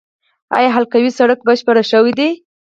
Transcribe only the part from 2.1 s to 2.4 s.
دی؟